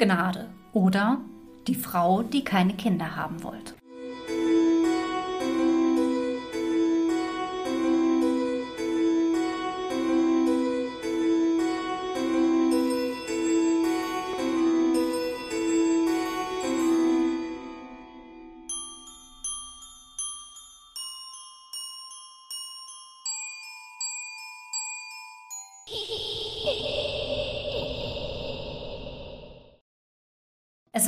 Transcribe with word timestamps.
Gnade 0.00 0.48
oder 0.72 1.18
die 1.66 1.74
Frau, 1.74 2.22
die 2.22 2.42
keine 2.42 2.72
Kinder 2.72 3.16
haben 3.16 3.42
wollte. 3.42 3.74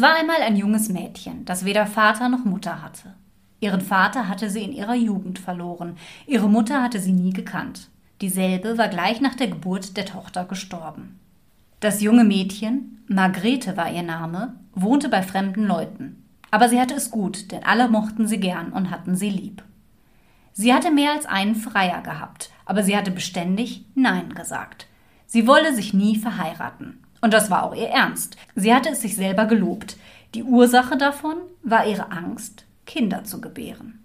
War 0.02 0.16
einmal 0.16 0.42
ein 0.42 0.56
junges 0.56 0.88
Mädchen, 0.88 1.44
das 1.44 1.64
weder 1.64 1.86
Vater 1.86 2.28
noch 2.28 2.44
Mutter 2.44 2.82
hatte. 2.82 3.14
Ihren 3.60 3.80
Vater 3.80 4.28
hatte 4.28 4.50
sie 4.50 4.62
in 4.64 4.72
ihrer 4.72 4.94
Jugend 4.94 5.38
verloren, 5.38 5.96
ihre 6.26 6.48
Mutter 6.48 6.82
hatte 6.82 6.98
sie 6.98 7.12
nie 7.12 7.32
gekannt. 7.32 7.88
Dieselbe 8.20 8.76
war 8.76 8.88
gleich 8.88 9.20
nach 9.20 9.34
der 9.34 9.48
Geburt 9.48 9.96
der 9.96 10.04
Tochter 10.04 10.44
gestorben. 10.44 11.18
Das 11.80 12.00
junge 12.00 12.24
Mädchen, 12.24 13.04
Margrete 13.08 13.76
war 13.76 13.92
ihr 13.92 14.02
Name, 14.02 14.54
wohnte 14.74 15.08
bei 15.08 15.22
fremden 15.22 15.66
Leuten. 15.66 16.24
Aber 16.50 16.68
sie 16.68 16.80
hatte 16.80 16.94
es 16.94 17.10
gut, 17.10 17.50
denn 17.50 17.64
alle 17.64 17.88
mochten 17.88 18.26
sie 18.26 18.38
gern 18.38 18.72
und 18.72 18.90
hatten 18.90 19.16
sie 19.16 19.30
lieb. 19.30 19.62
Sie 20.52 20.74
hatte 20.74 20.90
mehr 20.90 21.12
als 21.12 21.26
einen 21.26 21.54
Freier 21.54 22.02
gehabt, 22.02 22.50
aber 22.66 22.82
sie 22.82 22.96
hatte 22.96 23.10
beständig 23.10 23.84
Nein 23.94 24.34
gesagt. 24.34 24.86
Sie 25.26 25.46
wolle 25.46 25.74
sich 25.74 25.94
nie 25.94 26.16
verheiraten. 26.16 27.02
Und 27.22 27.32
das 27.32 27.50
war 27.50 27.62
auch 27.62 27.74
ihr 27.74 27.88
Ernst. 27.88 28.36
Sie 28.54 28.74
hatte 28.74 28.90
es 28.90 29.00
sich 29.00 29.16
selber 29.16 29.46
gelobt. 29.46 29.96
Die 30.34 30.42
Ursache 30.42 30.98
davon 30.98 31.36
war 31.62 31.86
ihre 31.86 32.10
Angst, 32.10 32.66
Kinder 32.84 33.24
zu 33.24 33.40
gebären. 33.40 34.00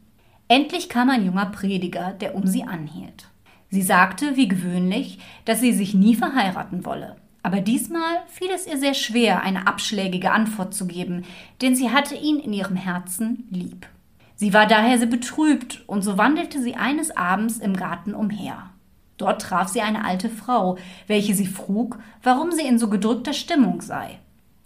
Endlich 0.48 0.88
kam 0.88 1.10
ein 1.10 1.26
junger 1.26 1.48
Prediger, 1.48 2.14
der 2.14 2.36
um 2.36 2.48
sie 2.48 2.64
anhielt. 2.64 3.28
Sie 3.70 3.82
sagte, 3.82 4.38
wie 4.38 4.48
gewöhnlich, 4.48 5.20
dass 5.44 5.60
sie 5.60 5.74
sich 5.74 5.94
nie 5.94 6.16
verheiraten 6.16 6.86
wolle. 6.86 7.18
Aber 7.44 7.60
diesmal 7.60 8.24
fiel 8.28 8.50
es 8.54 8.68
ihr 8.68 8.78
sehr 8.78 8.94
schwer, 8.94 9.42
eine 9.42 9.68
abschlägige 9.68 10.32
Antwort 10.32 10.74
zu 10.74 10.86
geben, 10.86 11.26
denn 11.62 11.76
sie 11.76 11.92
hatte 11.92 12.16
ihn 12.16 12.40
in 12.40 12.54
ihrem 12.54 12.76
Herzen 12.76 13.48
lieb. 13.50 13.88
Sie 14.36 14.54
war 14.54 14.68
daher 14.68 14.98
sehr 14.98 15.08
betrübt, 15.08 15.84
und 15.88 16.02
so 16.04 16.18
wandelte 16.18 16.62
sie 16.62 16.76
eines 16.76 17.16
Abends 17.16 17.58
im 17.58 17.76
Garten 17.76 18.14
umher. 18.14 18.70
Dort 19.18 19.42
traf 19.42 19.68
sie 19.68 19.82
eine 19.82 20.06
alte 20.06 20.30
Frau, 20.30 20.78
welche 21.08 21.34
sie 21.34 21.48
frug, 21.48 22.00
warum 22.24 22.52
sie 22.52 22.66
in 22.66 22.80
so 22.80 22.88
gedrückter 22.90 23.34
Stimmung 23.34 23.82
sei. 23.82 24.20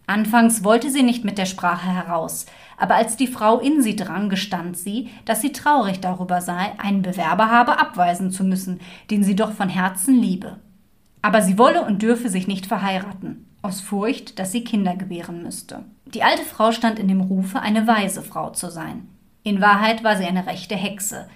Anfangs 0.08 0.66
wollte 0.66 0.90
sie 0.90 1.04
nicht 1.04 1.24
mit 1.24 1.38
der 1.38 1.46
Sprache 1.46 1.88
heraus, 1.88 2.46
aber 2.78 2.96
als 2.96 3.16
die 3.16 3.28
Frau 3.28 3.60
in 3.60 3.82
sie 3.82 3.96
drang, 3.96 4.28
gestand 4.28 4.78
sie, 4.78 5.10
dass 5.24 5.40
sie 5.40 5.54
traurig 5.54 6.02
darüber 6.02 6.42
sei, 6.42 6.74
einen 6.80 7.02
Bewerber 7.02 7.50
habe 7.50 7.80
abweisen 7.80 8.30
zu 8.30 8.44
müssen, 8.44 8.82
den 9.10 9.24
sie 9.24 9.36
doch 9.36 9.54
von 9.54 9.70
Herzen 9.70 10.20
liebe. 10.20 10.58
Aber 11.22 11.42
sie 11.42 11.58
wolle 11.58 11.86
und 11.86 12.02
dürfe 12.02 12.28
sich 12.28 12.48
nicht 12.48 12.66
verheiraten, 12.66 13.46
aus 13.62 13.80
Furcht, 13.80 14.38
dass 14.38 14.52
sie 14.52 14.66
Kinder 14.66 14.96
gebären 14.96 15.44
müsste. 15.44 15.86
Die 16.08 16.24
alte 16.24 16.44
Frau 16.44 16.74
stand 16.74 17.00
in 17.00 17.08
dem 17.08 17.22
Rufe, 17.22 17.62
eine 17.62 17.88
weise 17.88 18.22
Frau 18.22 18.50
zu 18.50 18.70
sein. 18.70 19.08
In 19.44 19.62
Wahrheit 19.62 20.04
war 20.04 20.18
sie 20.18 20.26
eine 20.26 20.46
rechte 20.46 20.76
Hexe, 20.76 21.30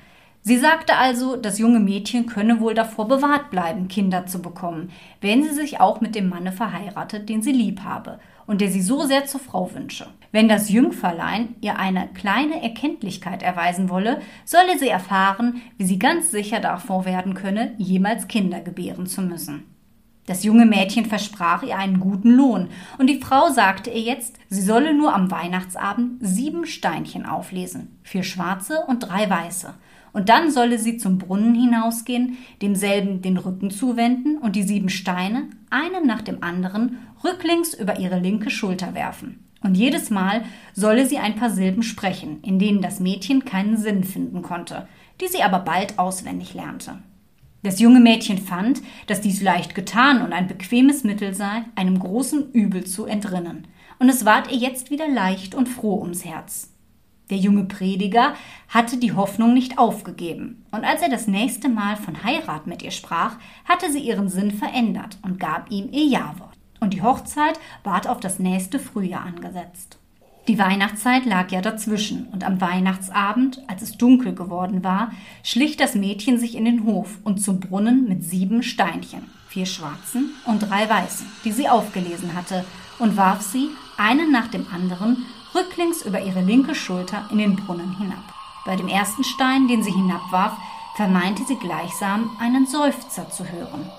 Sie 0.47 0.59
sagte 0.59 0.95
also, 0.95 1.37
das 1.37 1.57
junge 1.57 1.79
Mädchen 1.79 2.27
könne 2.27 2.59
wohl 2.59 2.75
davor 2.75 3.07
bewahrt 3.07 3.49
bleiben, 3.49 3.87
Kinder 3.87 4.27
zu 4.27 4.43
bekommen, 4.43 4.91
wenn 5.19 5.41
sie 5.41 5.55
sich 5.55 5.79
auch 5.79 6.01
mit 6.01 6.13
dem 6.13 6.29
Manne 6.29 6.51
verheiratet, 6.51 7.27
den 7.29 7.41
sie 7.41 7.51
lieb 7.51 7.81
habe 7.83 8.19
und 8.45 8.61
der 8.61 8.69
sie 8.69 8.83
so 8.83 9.07
sehr 9.07 9.25
zur 9.25 9.39
Frau 9.39 9.73
wünsche. 9.73 10.05
Wenn 10.31 10.47
das 10.47 10.69
Jüngferlein 10.69 11.55
ihr 11.61 11.79
eine 11.79 12.09
kleine 12.13 12.61
Erkenntlichkeit 12.61 13.41
erweisen 13.41 13.89
wolle, 13.89 14.21
solle 14.45 14.77
sie 14.77 14.87
erfahren, 14.87 15.63
wie 15.79 15.85
sie 15.85 15.97
ganz 15.97 16.29
sicher 16.29 16.59
davor 16.59 17.05
werden 17.05 17.33
könne, 17.33 17.73
jemals 17.79 18.27
Kinder 18.27 18.59
gebären 18.59 19.07
zu 19.07 19.23
müssen. 19.23 19.63
Das 20.27 20.43
junge 20.43 20.67
Mädchen 20.67 21.05
versprach 21.05 21.63
ihr 21.63 21.77
einen 21.77 21.99
guten 21.99 22.29
Lohn, 22.29 22.69
und 22.99 23.07
die 23.07 23.19
Frau 23.19 23.49
sagte 23.49 23.89
ihr 23.89 24.01
jetzt, 24.01 24.37
sie 24.49 24.61
solle 24.61 24.93
nur 24.93 25.15
am 25.15 25.31
Weihnachtsabend 25.31 26.17
sieben 26.19 26.67
Steinchen 26.67 27.25
auflesen, 27.25 27.99
vier 28.03 28.23
schwarze 28.23 28.83
und 28.87 28.99
drei 28.99 29.27
weiße, 29.27 29.73
und 30.15 30.29
dann 30.29 30.49
solle 30.49 30.79
sie 30.79 30.95
zum 30.95 31.17
Brunnen 31.17 31.55
hinausgehen, 31.55 32.37
demselben 32.61 33.21
den 33.21 33.35
Rücken 33.35 33.69
zuwenden 33.69 34.37
und 34.37 34.55
die 34.55 34.63
sieben 34.63 34.87
Steine, 34.87 35.49
einen 35.69 36.07
nach 36.07 36.21
dem 36.21 36.41
anderen, 36.41 36.99
rücklings 37.21 37.73
über 37.73 37.99
ihre 37.99 38.17
linke 38.17 38.49
Schulter 38.49 38.95
werfen. 38.95 39.43
Und 39.61 39.75
jedes 39.75 40.09
Mal 40.11 40.45
solle 40.73 41.05
sie 41.05 41.17
ein 41.17 41.35
paar 41.35 41.49
Silben 41.49 41.83
sprechen, 41.83 42.39
in 42.43 42.59
denen 42.59 42.81
das 42.81 43.01
Mädchen 43.01 43.43
keinen 43.43 43.75
Sinn 43.75 44.05
finden 44.05 44.41
konnte, 44.41 44.87
die 45.19 45.27
sie 45.27 45.43
aber 45.43 45.59
bald 45.59 45.99
auswendig 45.99 46.53
lernte. 46.53 46.99
Das 47.63 47.81
junge 47.81 47.99
Mädchen 47.99 48.37
fand, 48.37 48.81
dass 49.07 49.19
dies 49.19 49.41
leicht 49.41 49.75
getan 49.75 50.21
und 50.21 50.31
ein 50.31 50.47
bequemes 50.47 51.03
Mittel 51.03 51.33
sei, 51.33 51.65
einem 51.75 51.99
großen 51.99 52.53
Übel 52.53 52.85
zu 52.85 53.05
entrinnen, 53.05 53.67
und 53.99 54.07
es 54.07 54.23
ward 54.23 54.49
ihr 54.49 54.57
jetzt 54.57 54.91
wieder 54.91 55.09
leicht 55.09 55.55
und 55.55 55.67
froh 55.67 55.99
ums 56.01 56.23
Herz. 56.23 56.69
Der 57.29 57.37
junge 57.37 57.63
Prediger 57.63 58.35
hatte 58.69 58.97
die 58.97 59.13
Hoffnung 59.13 59.53
nicht 59.53 59.79
aufgegeben, 59.79 60.63
und 60.71 60.83
als 60.83 61.01
er 61.01 61.09
das 61.09 61.27
nächste 61.27 61.69
Mal 61.69 61.95
von 61.95 62.23
Heirat 62.23 62.67
mit 62.67 62.83
ihr 62.83 62.91
sprach, 62.91 63.37
hatte 63.65 63.91
sie 63.91 63.99
ihren 63.99 64.29
Sinn 64.29 64.51
verändert 64.51 65.17
und 65.23 65.39
gab 65.39 65.71
ihm 65.71 65.89
ihr 65.91 66.05
Jawort. 66.05 66.55
Und 66.79 66.93
die 66.93 67.01
Hochzeit 67.01 67.59
ward 67.83 68.07
auf 68.07 68.19
das 68.19 68.37
nächste 68.37 68.77
Frühjahr 68.77 69.23
angesetzt. 69.23 69.97
Die 70.47 70.59
Weihnachtszeit 70.59 71.25
lag 71.25 71.49
ja 71.49 71.61
dazwischen, 71.61 72.27
und 72.31 72.43
am 72.43 72.61
Weihnachtsabend, 72.61 73.63
als 73.67 73.81
es 73.81 73.97
dunkel 73.97 74.35
geworden 74.35 74.83
war, 74.83 75.11
schlich 75.41 75.77
das 75.77 75.95
Mädchen 75.95 76.37
sich 76.37 76.53
in 76.55 76.65
den 76.65 76.83
Hof 76.83 77.17
und 77.23 77.41
zum 77.41 77.59
Brunnen 77.59 78.07
mit 78.07 78.23
sieben 78.23 78.61
Steinchen, 78.61 79.23
vier 79.47 79.65
schwarzen 79.65 80.29
und 80.45 80.59
drei 80.59 80.87
weißen, 80.87 81.25
die 81.43 81.51
sie 81.51 81.67
aufgelesen 81.67 82.35
hatte, 82.35 82.63
und 82.99 83.17
warf 83.17 83.41
sie, 83.41 83.69
einen 83.97 84.31
nach 84.31 84.47
dem 84.47 84.67
anderen, 84.71 85.25
rücklings 85.55 86.03
über 86.03 86.19
ihre 86.19 86.41
linke 86.41 86.75
Schulter 86.75 87.27
in 87.31 87.37
den 87.37 87.55
Brunnen 87.55 87.97
hinab. 87.97 88.23
Bei 88.65 88.75
dem 88.75 88.87
ersten 88.87 89.23
Stein, 89.23 89.67
den 89.67 89.83
sie 89.83 89.91
hinabwarf, 89.91 90.53
vermeinte 90.95 91.43
sie 91.45 91.55
gleichsam 91.55 92.35
einen 92.39 92.67
Seufzer 92.67 93.29
zu 93.29 93.45
hören. 93.45 93.89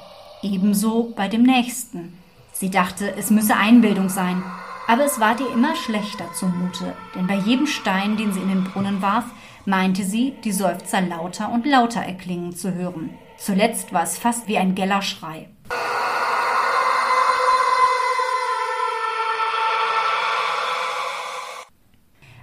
Ebenso 0.42 1.12
bei 1.16 1.28
dem 1.28 1.42
nächsten. 1.42 2.18
Sie 2.52 2.70
dachte, 2.70 3.14
es 3.16 3.30
müsse 3.30 3.56
Einbildung 3.56 4.08
sein, 4.08 4.42
aber 4.86 5.04
es 5.04 5.18
ward 5.18 5.40
ihr 5.40 5.52
immer 5.52 5.74
schlechter 5.76 6.32
zumute, 6.32 6.94
denn 7.14 7.26
bei 7.26 7.36
jedem 7.36 7.66
Stein, 7.66 8.16
den 8.16 8.32
sie 8.32 8.40
in 8.40 8.48
den 8.48 8.64
Brunnen 8.64 9.02
warf, 9.02 9.24
meinte 9.64 10.04
sie, 10.04 10.34
die 10.44 10.52
Seufzer 10.52 11.00
lauter 11.00 11.50
und 11.50 11.66
lauter 11.66 12.00
erklingen 12.00 12.54
zu 12.54 12.72
hören. 12.72 13.10
Zuletzt 13.36 13.92
war 13.92 14.04
es 14.04 14.16
fast 14.16 14.46
wie 14.48 14.58
ein 14.58 14.74
Gellerschrei. 14.74 15.48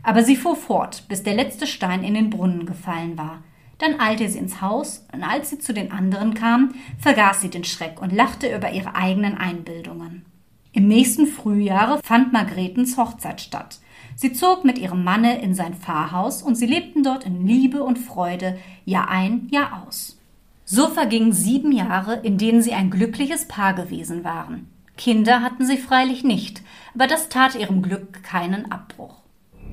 Aber 0.04 0.24
sie 0.24 0.36
fuhr 0.36 0.56
fort, 0.56 1.06
bis 1.08 1.24
der 1.24 1.34
letzte 1.34 1.66
Stein 1.66 2.04
in 2.04 2.14
den 2.14 2.30
Brunnen 2.30 2.66
gefallen 2.66 3.18
war. 3.18 3.42
Dann 3.78 4.00
eilte 4.00 4.30
sie 4.30 4.38
ins 4.38 4.62
Haus, 4.62 5.06
und 5.14 5.24
als 5.24 5.50
sie 5.50 5.60
zu 5.60 5.74
den 5.74 5.92
anderen 5.92 6.34
kam, 6.34 6.76
vergaß 7.00 7.42
sie 7.42 7.50
den 7.50 7.64
Schreck 7.64 8.02
und 8.02 8.14
lachte 8.14 8.54
über 8.54 8.72
ihre 8.72 8.96
eigenen 8.96 9.38
Einbildungen. 9.38 10.26
Im 10.74 10.88
nächsten 10.88 11.28
Frühjahre 11.28 12.00
fand 12.04 12.34
Margretens 12.34 12.98
Hochzeit 12.98 13.42
statt. 13.42 13.80
Sie 14.16 14.34
zog 14.34 14.64
mit 14.66 14.78
ihrem 14.78 15.04
Manne 15.04 15.42
in 15.42 15.56
sein 15.56 15.74
Pfarrhaus 15.74 16.44
und 16.44 16.56
sie 16.56 16.66
lebten 16.66 17.04
dort 17.04 17.26
in 17.26 17.48
Liebe 17.48 17.84
und 17.84 17.98
Freude, 17.98 18.58
Jahr 18.86 19.10
ein, 19.10 19.48
Jahr 19.52 19.86
aus. 19.88 20.20
So 20.66 20.88
vergingen 20.88 21.34
sieben 21.34 21.72
Jahre, 21.72 22.16
in 22.18 22.38
denen 22.38 22.62
sie 22.62 22.74
ein 22.74 22.90
glückliches 22.90 23.48
Paar 23.48 23.74
gewesen 23.74 24.24
waren. 24.24 24.70
Kinder 24.98 25.42
hatten 25.42 25.66
sie 25.66 25.78
freilich 25.78 26.24
nicht, 26.24 26.62
aber 26.94 27.08
das 27.08 27.30
tat 27.30 27.56
ihrem 27.56 27.82
Glück 27.82 28.24
keinen 28.24 28.72
Abbruch. 28.72 29.23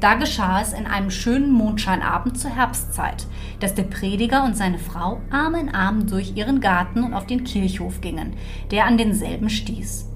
Da 0.00 0.14
geschah 0.14 0.62
es 0.62 0.73
in 0.73 0.87
einem 0.87 1.11
schönen 1.11 1.52
Mondscheinabend 1.52 2.41
zur 2.41 2.50
Herbstzeit, 2.50 3.26
dass 3.61 3.75
der 3.75 3.82
Prediger 3.82 4.44
und 4.44 4.56
seine 4.56 4.79
Frau 4.79 5.20
Arm 5.31 5.55
in 5.55 5.69
Arm 5.69 6.06
durch 6.06 6.37
ihren 6.37 6.61
Garten 6.61 7.05
und 7.05 7.12
auf 7.12 7.26
den 7.26 7.44
Kirchhof 7.44 8.00
gingen, 8.00 8.32
der 8.70 8.87
an 8.87 8.97
denselben 8.97 9.50
stieß. 9.50 10.08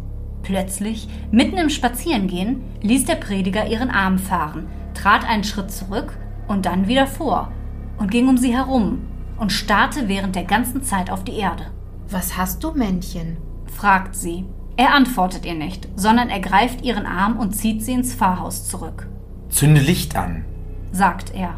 Plötzlich, 0.42 1.06
mitten 1.30 1.58
im 1.58 1.68
Spazierengehen, 1.68 2.62
ließ 2.80 3.04
der 3.04 3.16
Prediger 3.16 3.66
ihren 3.66 3.90
Arm 3.90 4.18
fahren, 4.18 4.68
trat 4.94 5.28
einen 5.28 5.44
Schritt 5.44 5.70
zurück 5.70 6.16
und 6.48 6.64
dann 6.64 6.88
wieder 6.88 7.06
vor 7.06 7.52
und 7.98 8.10
ging 8.10 8.28
um 8.28 8.38
sie 8.38 8.54
herum 8.54 9.02
und 9.36 9.52
starrte 9.52 10.08
während 10.08 10.34
der 10.34 10.44
ganzen 10.44 10.82
Zeit 10.82 11.10
auf 11.10 11.24
die 11.24 11.36
Erde. 11.36 11.66
Was 12.08 12.38
hast 12.38 12.64
du, 12.64 12.72
Männchen? 12.72 13.36
fragt 13.66 14.16
sie. 14.16 14.46
Er 14.76 14.94
antwortet 14.94 15.44
ihr 15.44 15.54
nicht, 15.54 15.88
sondern 15.94 16.30
ergreift 16.30 16.82
ihren 16.82 17.06
Arm 17.06 17.38
und 17.38 17.54
zieht 17.54 17.82
sie 17.82 17.92
ins 17.92 18.14
Pfarrhaus 18.14 18.66
zurück. 18.66 19.08
Zünde 19.54 19.80
Licht 19.80 20.16
an, 20.16 20.44
sagt 20.90 21.32
er. 21.32 21.54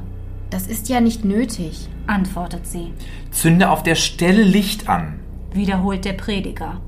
Das 0.51 0.67
ist 0.67 0.91
ja 0.91 1.01
nicht 1.01 1.25
nötig, 1.25 1.89
antwortet 2.07 2.67
sie. 2.67 2.93
Zünde 3.31 3.71
auf 3.71 3.83
der 3.83 3.95
Stelle 3.95 4.43
Licht 4.43 4.87
an, 4.87 5.21
wiederholt 5.55 6.05
der 6.05 6.13
Prediger. 6.13 6.83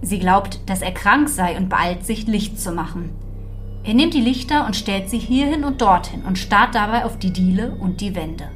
Sie 0.00 0.20
glaubt, 0.20 0.60
dass 0.66 0.80
er 0.80 0.92
krank 0.92 1.28
sei 1.28 1.56
und 1.56 1.68
beeilt 1.68 2.06
sich, 2.06 2.28
Licht 2.28 2.60
zu 2.60 2.70
machen. 2.70 3.10
Er 3.82 3.94
nimmt 3.94 4.14
die 4.14 4.20
Lichter 4.20 4.64
und 4.64 4.76
stellt 4.76 5.10
sie 5.10 5.18
hierhin 5.18 5.64
und 5.64 5.80
dorthin 5.80 6.22
und 6.22 6.38
starrt 6.38 6.76
dabei 6.76 7.04
auf 7.04 7.18
die 7.18 7.32
Diele 7.32 7.72
und 7.72 8.00
die 8.00 8.14
Wände. 8.14 8.48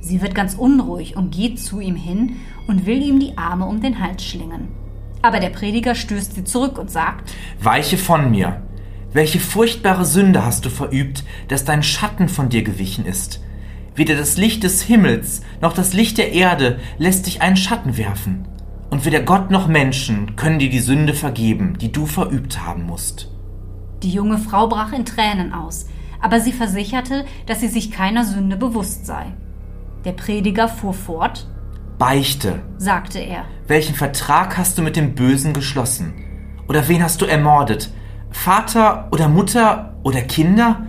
Sie 0.00 0.20
wird 0.20 0.34
ganz 0.34 0.56
unruhig 0.56 1.16
und 1.16 1.32
geht 1.32 1.60
zu 1.60 1.78
ihm 1.78 1.94
hin 1.94 2.38
und 2.66 2.86
will 2.86 3.00
ihm 3.00 3.20
die 3.20 3.38
Arme 3.38 3.66
um 3.66 3.80
den 3.80 4.00
Hals 4.00 4.24
schlingen. 4.24 4.66
Aber 5.22 5.38
der 5.38 5.50
Prediger 5.50 5.94
stößt 5.94 6.34
sie 6.34 6.42
zurück 6.42 6.76
und 6.76 6.90
sagt: 6.90 7.32
Weiche 7.60 7.98
von 7.98 8.32
mir! 8.32 8.62
Welche 9.12 9.40
furchtbare 9.40 10.04
Sünde 10.04 10.44
hast 10.44 10.66
du 10.66 10.70
verübt, 10.70 11.24
dass 11.48 11.64
dein 11.64 11.82
Schatten 11.82 12.28
von 12.28 12.50
dir 12.50 12.62
gewichen 12.62 13.06
ist? 13.06 13.40
Weder 13.94 14.14
das 14.14 14.36
Licht 14.36 14.62
des 14.64 14.82
Himmels 14.82 15.40
noch 15.62 15.72
das 15.72 15.94
Licht 15.94 16.18
der 16.18 16.32
Erde 16.32 16.78
lässt 16.98 17.26
dich 17.26 17.40
einen 17.40 17.56
Schatten 17.56 17.96
werfen. 17.96 18.46
Und 18.90 19.04
weder 19.04 19.20
Gott 19.20 19.50
noch 19.50 19.66
Menschen 19.66 20.36
können 20.36 20.58
dir 20.58 20.70
die 20.70 20.80
Sünde 20.80 21.14
vergeben, 21.14 21.78
die 21.78 21.90
du 21.90 22.06
verübt 22.06 22.64
haben 22.64 22.84
musst. 22.84 23.30
Die 24.02 24.10
junge 24.10 24.38
Frau 24.38 24.68
brach 24.68 24.92
in 24.92 25.04
Tränen 25.04 25.52
aus, 25.52 25.86
aber 26.20 26.40
sie 26.40 26.52
versicherte, 26.52 27.24
dass 27.46 27.60
sie 27.60 27.68
sich 27.68 27.90
keiner 27.90 28.24
Sünde 28.24 28.56
bewusst 28.56 29.06
sei. 29.06 29.32
Der 30.04 30.12
Prediger 30.12 30.68
fuhr 30.68 30.94
fort. 30.94 31.48
Beichte, 31.98 32.60
sagte 32.76 33.18
er. 33.18 33.46
Welchen 33.66 33.94
Vertrag 33.94 34.56
hast 34.56 34.78
du 34.78 34.82
mit 34.82 34.96
dem 34.96 35.14
Bösen 35.14 35.52
geschlossen? 35.54 36.12
Oder 36.68 36.86
wen 36.88 37.02
hast 37.02 37.20
du 37.20 37.24
ermordet? 37.24 37.90
Vater 38.30 39.08
oder 39.10 39.28
Mutter 39.28 39.94
oder 40.02 40.22
Kinder? 40.22 40.86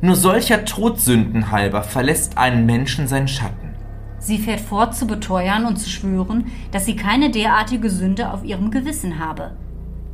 Nur 0.00 0.16
solcher 0.16 0.64
Todsünden 0.64 1.50
halber 1.50 1.82
verlässt 1.82 2.38
einen 2.38 2.66
Menschen 2.66 3.08
seinen 3.08 3.28
Schatten. 3.28 3.74
Sie 4.18 4.38
fährt 4.38 4.60
fort 4.60 4.94
zu 4.94 5.06
beteuern 5.06 5.66
und 5.66 5.76
zu 5.76 5.88
schwören, 5.88 6.46
dass 6.72 6.84
sie 6.84 6.96
keine 6.96 7.30
derartige 7.30 7.90
Sünde 7.90 8.32
auf 8.32 8.44
ihrem 8.44 8.70
Gewissen 8.70 9.18
habe. 9.18 9.52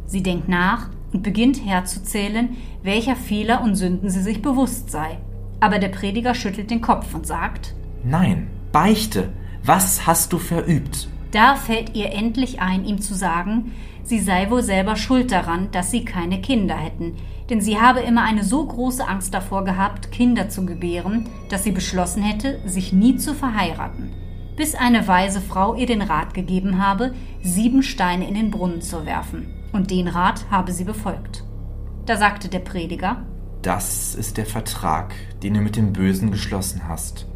Sie 0.06 0.22
denkt 0.22 0.48
nach 0.48 0.90
und 1.12 1.22
beginnt 1.22 1.64
herzuzählen, 1.64 2.56
welcher 2.82 3.16
Fehler 3.16 3.62
und 3.62 3.76
Sünden 3.76 4.10
sie 4.10 4.22
sich 4.22 4.42
bewusst 4.42 4.90
sei. 4.90 5.18
Aber 5.60 5.78
der 5.78 5.88
Prediger 5.88 6.34
schüttelt 6.34 6.70
den 6.70 6.80
Kopf 6.80 7.14
und 7.14 7.26
sagt 7.26 7.74
Nein, 8.04 8.48
beichte, 8.72 9.30
was 9.64 10.06
hast 10.06 10.32
du 10.32 10.38
verübt? 10.38 11.08
Da 11.32 11.56
fällt 11.56 11.96
ihr 11.96 12.12
endlich 12.12 12.60
ein, 12.60 12.84
ihm 12.84 13.00
zu 13.00 13.14
sagen, 13.14 13.72
sie 14.04 14.20
sei 14.20 14.50
wohl 14.50 14.62
selber 14.62 14.96
schuld 14.96 15.32
daran, 15.32 15.70
dass 15.72 15.90
sie 15.90 16.04
keine 16.04 16.40
Kinder 16.40 16.76
hätten, 16.76 17.16
denn 17.48 17.60
sie 17.60 17.80
habe 17.80 18.00
immer 18.00 18.22
eine 18.22 18.44
so 18.44 18.64
große 18.64 19.06
Angst 19.06 19.32
davor 19.32 19.64
gehabt, 19.64 20.12
Kinder 20.12 20.50
zu 20.50 20.66
gebären, 20.66 21.28
dass 21.48 21.64
sie 21.64 21.72
beschlossen 21.72 22.22
hätte, 22.22 22.60
sich 22.66 22.92
nie 22.92 23.16
zu 23.16 23.34
verheiraten, 23.34 24.12
bis 24.56 24.74
eine 24.74 25.08
weise 25.08 25.40
Frau 25.40 25.74
ihr 25.74 25.86
den 25.86 26.02
Rat 26.02 26.34
gegeben 26.34 26.84
habe, 26.84 27.14
sieben 27.42 27.82
Steine 27.82 28.28
in 28.28 28.34
den 28.34 28.50
Brunnen 28.50 28.82
zu 28.82 29.06
werfen, 29.06 29.48
und 29.72 29.90
den 29.90 30.08
Rat 30.08 30.44
habe 30.50 30.72
sie 30.72 30.84
befolgt. 30.84 31.44
Da 32.04 32.18
sagte 32.18 32.48
der 32.48 32.60
Prediger, 32.60 33.24
Das 33.62 34.14
ist 34.14 34.36
der 34.36 34.46
Vertrag, 34.46 35.14
den 35.42 35.54
du 35.54 35.60
mit 35.60 35.76
dem 35.76 35.92
Bösen 35.94 36.30
geschlossen 36.30 36.88
hast. 36.88 37.26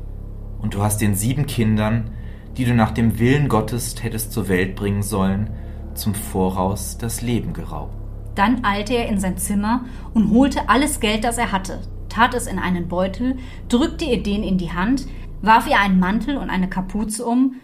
Und 0.60 0.74
du 0.74 0.82
hast 0.82 1.00
den 1.00 1.14
sieben 1.14 1.46
Kindern, 1.46 2.10
die 2.56 2.64
du 2.64 2.74
nach 2.74 2.90
dem 2.90 3.18
Willen 3.18 3.48
Gottes 3.48 3.94
hättest 4.02 4.32
zur 4.32 4.48
Welt 4.48 4.76
bringen 4.76 5.02
sollen, 5.02 5.50
zum 5.94 6.14
Voraus 6.14 6.98
das 6.98 7.22
Leben 7.22 7.52
geraubt. 7.52 7.94
Dann 8.34 8.64
eilte 8.64 8.94
er 8.94 9.08
in 9.08 9.18
sein 9.18 9.38
Zimmer 9.38 9.84
und 10.12 10.30
holte 10.30 10.68
alles 10.68 11.00
Geld, 11.00 11.24
das 11.24 11.38
er 11.38 11.52
hatte, 11.52 11.80
tat 12.08 12.34
es 12.34 12.46
in 12.46 12.58
einen 12.58 12.88
Beutel, 12.88 13.36
drückte 13.68 14.04
ihr 14.04 14.22
den 14.22 14.42
in 14.42 14.58
die 14.58 14.72
Hand, 14.72 15.06
warf 15.40 15.66
ihr 15.66 15.78
einen 15.78 15.98
Mantel 15.98 16.36
und 16.36 16.50
eine 16.50 16.68
Kapuze 16.68 17.24
um, 17.24 17.56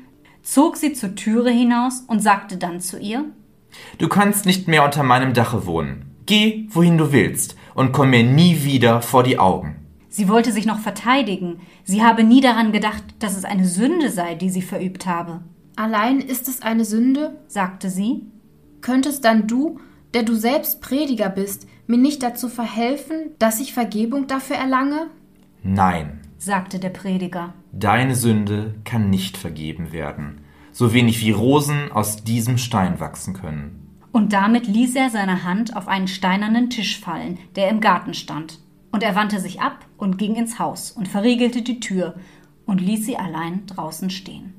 zog 0.42 0.76
sie 0.76 0.92
zur 0.92 1.14
Türe 1.14 1.50
hinaus 1.50 2.04
und 2.06 2.20
sagte 2.20 2.56
dann 2.56 2.80
zu 2.80 2.98
ihr 2.98 3.24
Du 3.98 4.08
kannst 4.08 4.44
nicht 4.44 4.68
mehr 4.68 4.84
unter 4.84 5.02
meinem 5.02 5.32
Dache 5.32 5.66
wohnen. 5.66 6.16
Geh, 6.26 6.66
wohin 6.70 6.98
du 6.98 7.12
willst, 7.12 7.56
und 7.74 7.92
komm 7.92 8.10
mir 8.10 8.22
nie 8.22 8.64
wieder 8.64 9.02
vor 9.02 9.22
die 9.22 9.38
Augen. 9.38 9.81
Sie 10.12 10.28
wollte 10.28 10.52
sich 10.52 10.66
noch 10.66 10.78
verteidigen. 10.78 11.60
Sie 11.84 12.02
habe 12.02 12.22
nie 12.22 12.42
daran 12.42 12.70
gedacht, 12.70 13.02
dass 13.18 13.34
es 13.34 13.46
eine 13.46 13.64
Sünde 13.64 14.10
sei, 14.10 14.34
die 14.34 14.50
sie 14.50 14.60
verübt 14.60 15.06
habe. 15.06 15.40
Allein 15.74 16.20
ist 16.20 16.48
es 16.48 16.60
eine 16.60 16.84
Sünde, 16.84 17.40
sagte 17.48 17.88
sie. 17.88 18.26
Könntest 18.82 19.24
dann 19.24 19.46
du, 19.46 19.80
der 20.12 20.22
du 20.22 20.34
selbst 20.34 20.82
Prediger 20.82 21.30
bist, 21.30 21.66
mir 21.86 21.96
nicht 21.96 22.22
dazu 22.22 22.50
verhelfen, 22.50 23.30
dass 23.38 23.58
ich 23.58 23.72
Vergebung 23.72 24.26
dafür 24.26 24.56
erlange? 24.56 25.06
Nein, 25.62 26.20
sagte 26.36 26.78
der 26.78 26.90
Prediger. 26.90 27.54
Deine 27.72 28.14
Sünde 28.14 28.74
kann 28.84 29.08
nicht 29.08 29.38
vergeben 29.38 29.92
werden, 29.92 30.42
so 30.72 30.92
wenig 30.92 31.22
wie 31.22 31.30
Rosen 31.30 31.90
aus 31.90 32.22
diesem 32.22 32.58
Stein 32.58 33.00
wachsen 33.00 33.32
können. 33.32 33.96
Und 34.12 34.34
damit 34.34 34.66
ließ 34.66 34.94
er 34.94 35.08
seine 35.08 35.44
Hand 35.44 35.74
auf 35.74 35.88
einen 35.88 36.06
steinernen 36.06 36.68
Tisch 36.68 37.00
fallen, 37.00 37.38
der 37.56 37.70
im 37.70 37.80
Garten 37.80 38.12
stand. 38.12 38.58
Und 38.92 39.02
er 39.02 39.16
wandte 39.16 39.40
sich 39.40 39.60
ab 39.60 39.86
und 39.96 40.18
ging 40.18 40.36
ins 40.36 40.58
Haus 40.58 40.92
und 40.92 41.08
verriegelte 41.08 41.62
die 41.62 41.80
Tür 41.80 42.14
und 42.66 42.80
ließ 42.80 43.04
sie 43.04 43.16
allein 43.16 43.66
draußen 43.66 44.10
stehen. 44.10 44.54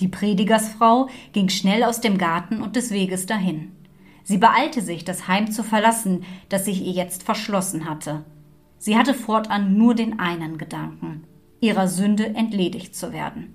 Die 0.00 0.08
Predigersfrau 0.08 1.08
ging 1.32 1.48
schnell 1.48 1.84
aus 1.84 2.00
dem 2.00 2.18
Garten 2.18 2.62
und 2.62 2.76
des 2.76 2.90
Weges 2.90 3.26
dahin. 3.26 3.72
Sie 4.24 4.38
beeilte 4.38 4.80
sich, 4.80 5.04
das 5.04 5.28
Heim 5.28 5.50
zu 5.50 5.62
verlassen, 5.62 6.24
das 6.48 6.64
sich 6.64 6.82
ihr 6.82 6.92
jetzt 6.92 7.24
verschlossen 7.24 7.88
hatte. 7.88 8.24
Sie 8.78 8.96
hatte 8.96 9.14
fortan 9.14 9.76
nur 9.76 9.94
den 9.94 10.18
einen 10.18 10.58
Gedanken, 10.58 11.24
ihrer 11.60 11.88
Sünde 11.88 12.34
entledigt 12.34 12.94
zu 12.94 13.12
werden. 13.12 13.54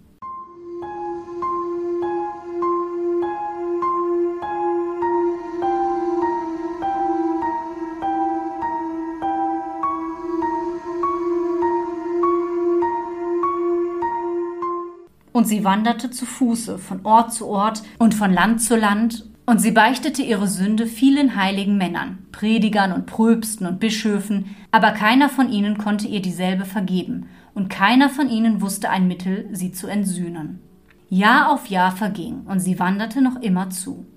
Und 15.38 15.46
sie 15.46 15.64
wanderte 15.64 16.10
zu 16.10 16.26
Fuße 16.26 16.80
von 16.80 17.06
Ort 17.06 17.32
zu 17.32 17.48
Ort 17.48 17.84
und 18.00 18.16
von 18.16 18.34
Land 18.34 18.60
zu 18.60 18.76
Land, 18.76 19.30
und 19.46 19.62
sie 19.62 19.72
beichtete 19.72 20.24
ihre 20.24 20.48
Sünde 20.48 20.88
vielen 20.88 21.38
heiligen 21.38 21.78
Männern, 21.78 22.18
Predigern 22.32 22.92
und 22.92 23.06
Pröpsten 23.06 23.68
und 23.68 23.80
Bischöfen, 23.80 24.56
aber 24.72 24.92
keiner 24.92 25.30
von 25.30 25.50
ihnen 25.50 25.78
konnte 25.78 26.08
ihr 26.08 26.24
dieselbe 26.24 26.66
vergeben, 26.66 27.28
und 27.54 27.70
keiner 27.70 28.10
von 28.10 28.30
ihnen 28.30 28.62
wusste 28.62 28.90
ein 28.90 29.08
Mittel, 29.08 29.48
sie 29.52 29.72
zu 29.72 29.86
entsühnen. 29.86 30.60
Jahr 31.08 31.52
auf 31.52 31.68
Jahr 31.68 31.92
verging, 31.92 32.42
und 32.48 32.60
sie 32.60 32.80
wanderte 32.80 33.22
noch 33.22 33.40
immer 33.40 33.70
zu. 33.70 34.08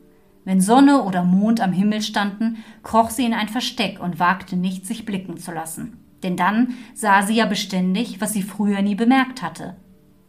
Wenn 0.46 0.62
Sonne 0.62 1.02
oder 1.02 1.22
Mond 1.22 1.60
am 1.60 1.72
Himmel 1.72 2.00
standen, 2.00 2.64
kroch 2.82 3.10
sie 3.10 3.26
in 3.26 3.34
ein 3.34 3.48
Versteck 3.50 4.00
und 4.00 4.18
wagte 4.18 4.56
nicht, 4.56 4.86
sich 4.86 5.04
blicken 5.04 5.36
zu 5.36 5.52
lassen. 5.52 5.98
Denn 6.22 6.38
dann 6.38 6.74
sah 6.94 7.20
sie 7.22 7.34
ja 7.34 7.44
beständig, 7.44 8.22
was 8.22 8.32
sie 8.32 8.42
früher 8.42 8.80
nie 8.80 8.94
bemerkt 8.94 9.42
hatte, 9.42 9.76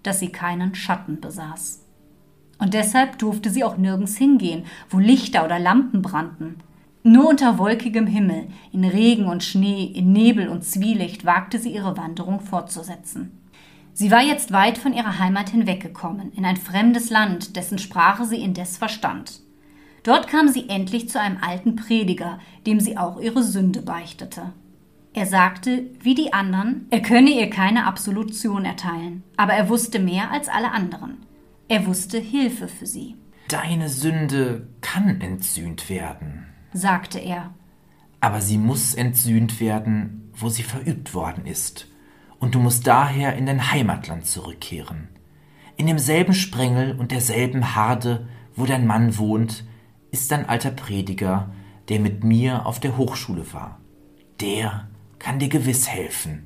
dass 0.04 0.20
sie 0.20 0.30
keinen 0.30 0.76
Schatten 0.76 1.20
besaß. 1.22 1.86
Und 2.58 2.74
deshalb 2.74 3.18
durfte 3.18 3.50
sie 3.50 3.64
auch 3.64 3.78
nirgends 3.78 4.18
hingehen, 4.18 4.66
wo 4.90 5.00
Lichter 5.00 5.44
oder 5.46 5.58
Lampen 5.58 6.02
brannten. 6.02 6.58
Nur 7.04 7.28
unter 7.28 7.58
wolkigem 7.58 8.06
Himmel, 8.06 8.48
in 8.72 8.86
Regen 8.86 9.26
und 9.26 9.44
Schnee, 9.44 9.86
in 9.86 10.14
Nebel 10.14 10.48
und 10.48 10.64
Zwielicht 10.64 11.26
wagte 11.26 11.58
sie 11.58 11.74
ihre 11.74 11.98
Wanderung 11.98 12.40
fortzusetzen. 12.40 13.42
Sie 13.94 14.12
war 14.12 14.22
jetzt 14.22 14.52
weit 14.52 14.78
von 14.78 14.94
ihrer 14.94 15.18
Heimat 15.18 15.50
hinweggekommen, 15.50 16.32
in 16.34 16.46
ein 16.46 16.58
fremdes 16.58 17.10
Land, 17.10 17.56
dessen 17.56 17.80
Sprache 17.80 18.26
sie 18.26 18.42
indes 18.42 18.78
verstand. 18.78 19.42
Dort 20.04 20.28
kam 20.28 20.48
sie 20.48 20.70
endlich 20.70 21.10
zu 21.10 21.20
einem 21.20 21.38
alten 21.42 21.76
Prediger, 21.76 22.40
dem 22.66 22.80
sie 22.80 22.98
auch 22.98 23.20
ihre 23.20 23.44
Sünde 23.44 23.82
beichtete. 23.82 24.54
Er 25.14 25.26
sagte, 25.26 25.90
wie 26.00 26.16
die 26.16 26.32
anderen, 26.32 26.88
er 26.90 27.02
könne 27.02 27.32
ihr 27.32 27.50
keine 27.50 27.86
Absolution 27.86 28.64
erteilen, 28.64 29.24
aber 29.36 29.54
er 29.54 29.68
wusste 29.68 30.00
mehr 30.00 30.32
als 30.32 30.48
alle 30.48 30.72
anderen. 30.72 31.26
Er 31.68 31.86
wusste 31.86 32.18
Hilfe 32.18 32.68
für 32.70 32.86
sie. 32.86 33.16
Deine 33.50 33.90
Sünde 33.90 34.70
kann 34.80 35.20
entsühnt 35.20 35.90
werden, 35.90 36.46
sagte 36.72 37.20
er. 37.20 37.54
Aber 38.22 38.40
sie 38.40 38.58
muss 38.58 38.94
entsühnt 38.94 39.60
werden, 39.60 40.32
wo 40.34 40.48
sie 40.48 40.64
verübt 40.64 41.14
worden 41.14 41.46
ist. 41.46 41.88
Und 42.40 42.56
du 42.56 42.60
musst 42.60 42.88
daher 42.88 43.36
in 43.36 43.46
dein 43.46 43.72
Heimatland 43.72 44.26
zurückkehren. 44.26 45.10
In 45.76 45.88
demselben 45.88 46.34
Sprengel 46.34 46.96
und 46.98 47.12
derselben 47.12 47.76
Harde, 47.76 48.28
wo 48.56 48.66
dein 48.66 48.88
Mann 48.88 49.18
wohnt, 49.18 49.66
ist 50.12 50.32
ein 50.32 50.48
alter 50.48 50.72
Prediger, 50.72 51.52
der 51.90 52.00
mit 52.00 52.24
mir 52.24 52.66
auf 52.66 52.80
der 52.80 52.96
Hochschule 52.98 53.54
war. 53.54 53.82
Der 54.40 54.88
kann 55.22 55.38
dir 55.38 55.50
gewiss 55.50 55.88
helfen. 55.88 56.46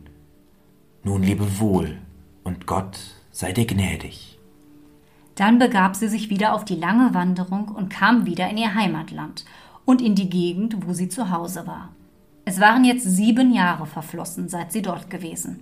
Nun 1.04 1.24
lebe 1.24 1.60
wohl 1.60 1.98
und 2.44 2.68
Gott 2.68 3.00
sei 3.32 3.54
dir 3.54 3.66
gnädig. 3.66 4.38
Dann 5.36 5.60
begab 5.60 5.96
sie 5.96 6.10
sich 6.10 6.30
wieder 6.30 6.54
auf 6.54 6.66
die 6.66 6.76
lange 6.76 7.14
Wanderung 7.14 7.70
und 7.70 7.90
kam 7.90 8.26
wieder 8.26 8.50
in 8.50 8.58
ihr 8.58 8.76
Heimatland 8.76 9.46
und 9.86 10.02
in 10.02 10.16
die 10.16 10.30
Gegend, 10.30 10.86
wo 10.86 10.92
sie 10.92 11.08
zu 11.08 11.32
Hause 11.32 11.66
war. 11.66 11.94
Es 12.44 12.60
waren 12.60 12.84
jetzt 12.84 13.06
sieben 13.06 13.54
Jahre 13.54 13.86
verflossen, 13.86 14.50
seit 14.50 14.74
sie 14.74 14.82
dort 14.82 15.10
gewesen. 15.10 15.62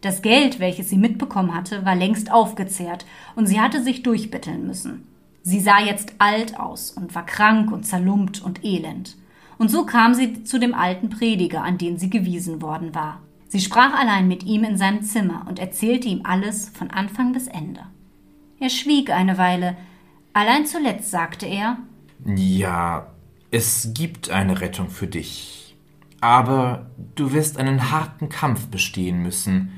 Das 0.00 0.22
Geld, 0.22 0.60
welches 0.60 0.90
sie 0.90 0.96
mitbekommen 0.96 1.54
hatte, 1.54 1.84
war 1.84 1.96
längst 1.96 2.30
aufgezehrt 2.30 3.04
und 3.34 3.46
sie 3.46 3.60
hatte 3.60 3.82
sich 3.82 4.04
durchbetteln 4.04 4.64
müssen. 4.64 5.08
Sie 5.42 5.58
sah 5.58 5.80
jetzt 5.80 6.14
alt 6.18 6.58
aus 6.58 6.92
und 6.92 7.16
war 7.16 7.26
krank 7.26 7.72
und 7.72 7.84
zerlumpt 7.84 8.40
und 8.42 8.64
elend. 8.64 9.16
Und 9.58 9.70
so 9.70 9.86
kam 9.86 10.14
sie 10.14 10.44
zu 10.44 10.58
dem 10.58 10.74
alten 10.74 11.10
Prediger, 11.10 11.62
an 11.62 11.78
den 11.78 11.98
sie 11.98 12.10
gewiesen 12.10 12.62
worden 12.62 12.94
war. 12.94 13.20
Sie 13.48 13.60
sprach 13.60 13.94
allein 13.94 14.26
mit 14.26 14.42
ihm 14.42 14.64
in 14.64 14.76
seinem 14.76 15.02
Zimmer 15.02 15.46
und 15.48 15.58
erzählte 15.58 16.08
ihm 16.08 16.22
alles 16.24 16.70
von 16.70 16.90
Anfang 16.90 17.32
bis 17.32 17.46
Ende. 17.46 17.82
Er 18.58 18.68
schwieg 18.68 19.10
eine 19.10 19.38
Weile, 19.38 19.76
allein 20.32 20.66
zuletzt 20.66 21.10
sagte 21.10 21.46
er 21.46 21.78
Ja, 22.24 23.06
es 23.50 23.90
gibt 23.94 24.30
eine 24.30 24.60
Rettung 24.60 24.90
für 24.90 25.06
dich, 25.06 25.76
aber 26.20 26.90
du 27.14 27.32
wirst 27.32 27.58
einen 27.58 27.92
harten 27.92 28.28
Kampf 28.28 28.66
bestehen 28.66 29.22
müssen, 29.22 29.70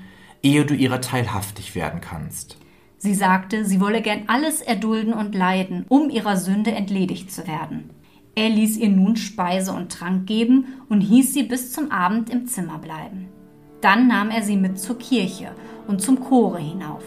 ehe 0.43 0.65
du 0.65 0.75
ihrer 0.75 1.01
teilhaftig 1.01 1.75
werden 1.75 2.01
kannst. 2.01 2.57
Sie 2.99 3.15
sagte, 3.15 3.65
sie 3.65 3.81
wolle 3.81 4.01
gern 4.01 4.25
alles 4.29 4.63
erdulden 4.63 5.13
und 5.13 5.35
leiden, 5.35 5.85
um 5.89 6.09
ihrer 6.09 6.37
Sünde 6.37 6.73
entledigt 6.73 7.31
zu 7.31 7.47
werden. 7.47 7.91
Er 8.39 8.51
ließ 8.51 8.77
ihr 8.77 8.91
nun 8.91 9.17
Speise 9.17 9.73
und 9.73 9.91
Trank 9.91 10.27
geben 10.27 10.67
und 10.91 11.01
hieß 11.01 11.33
sie 11.33 11.43
bis 11.43 11.73
zum 11.73 11.91
Abend 11.91 12.29
im 12.29 12.47
Zimmer 12.47 12.79
bleiben. 12.79 13.29
Dann 13.81 14.09
nahm 14.09 14.29
er 14.31 14.43
sie 14.43 14.59
mit 14.59 14.79
zur 14.79 14.99
Kirche 14.99 15.53
und 15.89 16.03
zum 16.03 16.21
Chore 16.21 16.59
hinauf. 16.59 17.03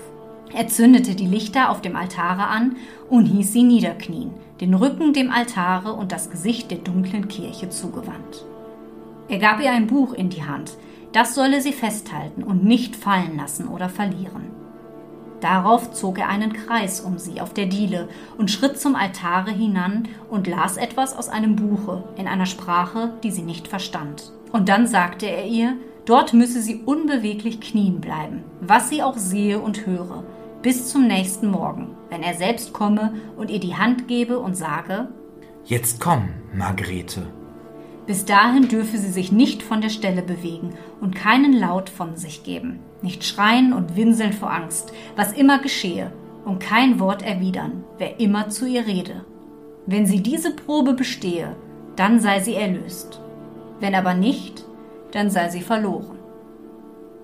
Er 0.52 0.68
zündete 0.68 1.14
die 1.14 1.28
Lichter 1.28 1.70
auf 1.70 1.82
dem 1.82 1.96
Altare 1.96 2.48
an 2.48 2.78
und 3.12 3.28
hieß 3.28 3.54
sie 3.54 3.62
niederknien, 3.62 4.32
den 4.60 4.74
Rücken 4.74 5.14
dem 5.14 5.30
Altare 5.30 5.94
und 5.94 6.12
das 6.12 6.32
Gesicht 6.32 6.72
der 6.72 6.80
dunklen 6.80 7.28
Kirche 7.28 7.70
zugewandt. 7.70 8.44
Er 9.28 9.38
gab 9.38 9.62
ihr 9.62 9.72
ein 9.72 9.86
Buch 9.86 10.14
in 10.14 10.32
die 10.32 10.46
Hand, 10.46 10.72
das 11.12 11.36
solle 11.36 11.62
sie 11.62 11.74
festhalten 11.74 12.42
und 12.42 12.64
nicht 12.64 12.96
fallen 12.96 13.38
lassen 13.38 13.68
oder 13.68 13.88
verlieren. 13.88 14.59
Darauf 15.42 15.94
zog 15.94 16.20
er 16.20 16.28
einen 16.28 16.54
Kreis 16.54 17.00
um 17.02 17.18
sie 17.18 17.40
auf 17.40 17.54
der 17.54 17.66
Diele 17.66 18.10
und 18.38 18.52
schritt 18.52 18.80
zum 18.80 18.96
Altare 18.96 19.52
hinan 19.52 20.08
und 20.30 20.48
las 20.48 20.78
etwas 20.78 21.18
aus 21.18 21.30
einem 21.30 21.56
Buche 21.56 22.04
in 22.18 22.28
einer 22.28 22.46
Sprache, 22.46 23.14
die 23.24 23.32
sie 23.32 23.44
nicht 23.44 23.68
verstand. 23.68 24.34
Und 24.52 24.68
dann 24.68 24.88
sagte 24.88 25.28
er 25.28 25.46
ihr, 25.46 25.76
dort 26.06 26.34
müsse 26.34 26.62
sie 26.62 26.82
unbeweglich 26.86 27.62
knien 27.62 28.02
bleiben, 28.02 28.44
was 28.60 28.90
sie 28.90 29.02
auch 29.02 29.18
sehe 29.18 29.60
und 29.60 29.86
höre, 29.86 30.24
bis 30.62 30.90
zum 30.90 31.08
nächsten 31.08 31.50
Morgen, 31.50 31.96
wenn 32.10 32.22
er 32.22 32.34
selbst 32.34 32.74
komme 32.74 33.14
und 33.38 33.50
ihr 33.50 33.60
die 33.60 33.76
Hand 33.76 34.08
gebe 34.08 34.40
und 34.40 34.56
sage 34.56 35.08
Jetzt 35.66 36.02
komm, 36.02 36.30
Margarete. 36.54 37.28
Bis 38.08 38.26
dahin 38.26 38.68
dürfe 38.68 38.98
sie 38.98 39.12
sich 39.12 39.32
nicht 39.32 39.62
von 39.62 39.82
der 39.82 39.90
Stelle 39.90 40.24
bewegen 40.24 40.74
und 41.00 41.16
keinen 41.16 41.54
Laut 41.54 41.90
von 41.90 42.16
sich 42.16 42.44
geben, 42.44 42.80
nicht 43.02 43.24
schreien 43.24 43.74
und 43.74 43.96
winseln 43.96 44.34
vor 44.34 44.52
Angst, 44.52 44.94
was 45.16 45.34
immer 45.34 45.60
geschehe, 45.60 46.12
und 46.46 46.60
kein 46.60 47.00
Wort 47.00 47.22
erwidern, 47.22 47.84
wer 47.98 48.20
immer 48.20 48.50
zu 48.50 48.66
ihr 48.66 48.88
rede. 48.88 49.26
Wenn 49.86 50.06
sie 50.06 50.22
diese 50.22 50.56
Probe 50.56 50.94
bestehe, 50.94 51.56
dann 51.96 52.20
sei 52.20 52.40
sie 52.40 52.56
erlöst. 52.56 53.20
Wenn 53.80 53.96
aber 53.96 54.14
nicht, 54.14 54.66
dann 55.12 55.30
sei 55.30 55.50
sie 55.50 55.62
verloren. 55.62 56.18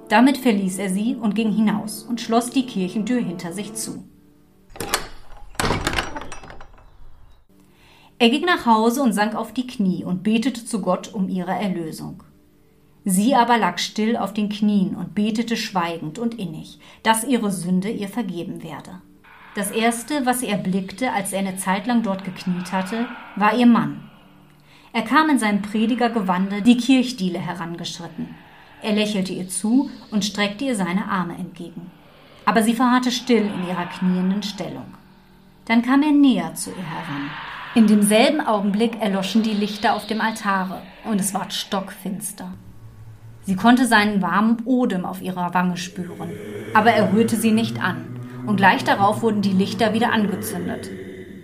Damit 0.10 0.38
verließ 0.38 0.77
er 0.79 0.89
sie 0.89 1.15
und 1.15 1.36
ging 1.36 1.51
hinaus 1.51 2.03
und 2.03 2.22
schloss 2.22 2.50
die 2.50 2.65
Kirchentür 2.65 3.20
hinter 3.20 3.53
sich 3.53 3.74
zu. 3.74 4.03
Er 8.17 8.29
ging 8.29 8.46
nach 8.46 8.65
Hause 8.65 9.01
und 9.01 9.13
sank 9.13 9.36
auf 9.36 9.51
die 9.51 9.67
Knie 9.67 10.05
und 10.05 10.24
betete 10.24 10.65
zu 10.65 10.82
Gott 10.82 11.13
um 11.13 11.27
ihre 11.27 11.51
Erlösung. 11.51 12.24
Sie 13.07 13.35
aber 13.35 13.59
lag 13.59 13.77
still 13.77 14.17
auf 14.17 14.33
den 14.33 14.50
Knien 14.50 14.95
und 14.95 15.13
betete 15.13 15.55
schweigend 15.55 16.17
und 16.17 16.33
innig, 16.33 16.79
dass 17.03 17.24
ihre 17.24 17.51
Sünde 17.51 17.91
ihr 17.91 18.09
vergeben 18.09 18.63
werde. 18.63 19.00
Das 19.53 19.69
erste, 19.69 20.25
was 20.25 20.39
sie 20.39 20.47
erblickte, 20.47 21.13
als 21.13 21.31
er 21.31 21.39
eine 21.39 21.55
Zeit 21.55 21.85
lang 21.85 22.01
dort 22.01 22.25
gekniet 22.25 22.71
hatte, 22.71 23.05
war 23.35 23.55
ihr 23.55 23.67
Mann. 23.67 24.09
Er 24.91 25.03
kam 25.03 25.29
in 25.29 25.38
seinem 25.38 25.62
Predigergewande 25.62 26.63
die 26.63 26.77
Kirchdiele 26.77 27.38
herangeschritten. 27.38 28.33
Er 28.81 28.93
lächelte 28.93 29.33
ihr 29.33 29.47
zu 29.50 29.91
und 30.09 30.25
streckte 30.25 30.65
ihr 30.65 30.75
seine 30.75 31.05
Arme 31.05 31.35
entgegen. 31.35 31.91
Aber 32.43 32.63
sie 32.63 32.74
verharrte 32.74 33.12
still 33.12 33.45
in 33.45 33.67
ihrer 33.67 33.85
knienden 33.85 34.41
Stellung. 34.41 34.95
Dann 35.65 35.83
kam 35.83 36.01
er 36.01 36.12
näher 36.12 36.55
zu 36.55 36.71
ihr 36.71 36.89
heran. 36.89 37.29
In 37.75 37.88
demselben 37.88 38.41
Augenblick 38.41 39.00
erloschen 39.00 39.43
die 39.43 39.53
Lichter 39.53 39.95
auf 39.95 40.07
dem 40.07 40.21
Altare 40.21 40.81
und 41.03 41.19
es 41.19 41.33
ward 41.33 41.53
stockfinster. 41.53 42.53
Sie 43.45 43.55
konnte 43.55 43.85
seinen 43.85 44.21
warmen 44.21 44.57
Odem 44.65 45.05
auf 45.05 45.21
ihrer 45.21 45.53
Wange 45.53 45.77
spüren, 45.77 46.31
aber 46.73 46.91
er 46.91 47.13
rührte 47.13 47.35
sie 47.35 47.51
nicht 47.51 47.81
an, 47.81 48.19
und 48.47 48.57
gleich 48.57 48.83
darauf 48.83 49.21
wurden 49.21 49.41
die 49.41 49.51
Lichter 49.51 49.93
wieder 49.93 50.11
angezündet. 50.11 50.89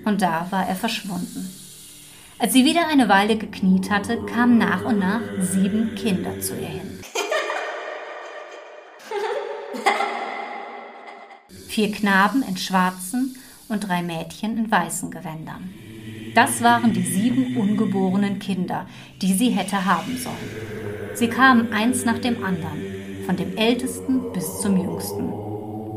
Und 0.03 0.21
da 0.21 0.47
war 0.49 0.67
er 0.67 0.75
verschwunden. 0.75 1.49
Als 2.39 2.53
sie 2.53 2.65
wieder 2.65 2.87
eine 2.87 3.07
Weile 3.07 3.37
gekniet 3.37 3.91
hatte, 3.91 4.17
kamen 4.25 4.57
nach 4.57 4.83
und 4.83 4.97
nach 4.97 5.21
sieben 5.39 5.93
Kinder 5.93 6.39
zu 6.39 6.55
ihr 6.55 6.69
hin. 6.69 6.99
Vier 11.67 11.91
Knaben 11.91 12.41
in 12.41 12.57
schwarzen 12.57 13.37
und 13.69 13.87
drei 13.87 14.01
Mädchen 14.01 14.57
in 14.57 14.71
weißen 14.71 15.11
Gewändern. 15.11 15.69
Das 16.33 16.63
waren 16.63 16.93
die 16.93 17.03
sieben 17.03 17.55
ungeborenen 17.57 18.39
Kinder, 18.39 18.87
die 19.21 19.33
sie 19.33 19.49
hätte 19.49 19.85
haben 19.85 20.17
sollen. 20.17 20.90
Sie 21.13 21.27
kamen 21.27 21.73
eins 21.73 22.05
nach 22.05 22.19
dem 22.19 22.43
anderen, 22.43 23.25
von 23.25 23.35
dem 23.35 23.57
ältesten 23.57 24.31
bis 24.33 24.59
zum 24.61 24.77
jüngsten. 24.77 25.31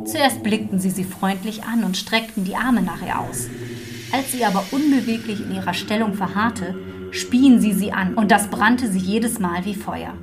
Zuerst 0.06 0.42
blickten 0.42 0.78
sie 0.78 0.90
sie 0.90 1.04
freundlich 1.04 1.64
an 1.64 1.84
und 1.84 1.96
streckten 1.96 2.44
die 2.44 2.56
Arme 2.56 2.82
nach 2.82 3.00
ihr 3.00 3.18
aus. 3.18 3.48
Als 4.12 4.32
sie 4.32 4.44
aber 4.44 4.64
unbeweglich 4.70 5.40
in 5.40 5.54
ihrer 5.54 5.74
Stellung 5.74 6.14
verharrte, 6.14 6.74
spien 7.10 7.60
sie 7.60 7.72
sie 7.72 7.92
an, 7.92 8.14
und 8.14 8.30
das 8.30 8.48
brannte 8.48 8.90
sie 8.90 8.98
jedes 8.98 9.38
Mal 9.38 9.64
wie 9.64 9.74
Feuer. 9.74 10.14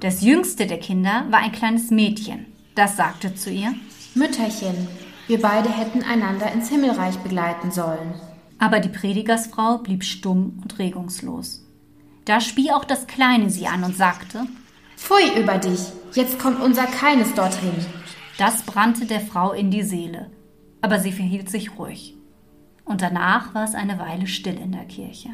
Das 0.00 0.20
jüngste 0.22 0.66
der 0.66 0.78
Kinder 0.78 1.24
war 1.30 1.40
ein 1.40 1.52
kleines 1.52 1.90
Mädchen. 1.90 2.46
Das 2.74 2.96
sagte 2.96 3.34
zu 3.34 3.50
ihr 3.50 3.74
Mütterchen, 4.14 4.88
wir 5.26 5.40
beide 5.40 5.70
hätten 5.70 6.02
einander 6.02 6.52
ins 6.52 6.68
Himmelreich 6.68 7.16
begleiten 7.18 7.70
sollen. 7.70 8.14
Aber 8.58 8.80
die 8.80 8.90
Predigersfrau 8.90 9.78
blieb 9.78 10.04
stumm 10.04 10.60
und 10.62 10.78
regungslos. 10.78 11.63
Da 12.24 12.40
spie 12.40 12.72
auch 12.72 12.84
das 12.84 13.06
Kleine 13.06 13.50
sie 13.50 13.66
an 13.66 13.84
und 13.84 13.96
sagte 13.96 14.46
Pfui 14.96 15.38
über 15.38 15.58
dich, 15.58 15.80
jetzt 16.14 16.38
kommt 16.38 16.60
unser 16.60 16.86
Keines 16.86 17.34
dorthin. 17.34 17.74
Das 18.38 18.62
brannte 18.62 19.04
der 19.04 19.20
Frau 19.20 19.52
in 19.52 19.70
die 19.70 19.82
Seele, 19.82 20.30
aber 20.80 20.98
sie 20.98 21.12
verhielt 21.12 21.50
sich 21.50 21.78
ruhig. 21.78 22.16
Und 22.86 23.02
danach 23.02 23.54
war 23.54 23.64
es 23.64 23.74
eine 23.74 23.98
Weile 23.98 24.26
still 24.26 24.56
in 24.56 24.72
der 24.72 24.84
Kirche. 24.86 25.30